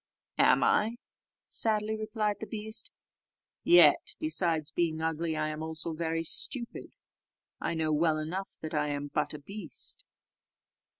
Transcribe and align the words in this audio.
"Am 0.39 0.63
I?" 0.63 0.95
sadly 1.47 1.95
replied 1.95 2.37
the 2.39 2.47
beast; 2.47 2.89
"yet, 3.63 4.15
besides 4.19 4.71
being 4.71 4.99
ugly, 4.99 5.37
I 5.37 5.49
am 5.49 5.61
also 5.61 5.93
very 5.93 6.23
stupid: 6.23 6.95
I 7.59 7.75
know 7.75 7.93
well 7.93 8.17
enough 8.17 8.57
that 8.61 8.73
I 8.73 8.87
am 8.87 9.09
but 9.13 9.35
a 9.35 9.39
beast." 9.39 10.03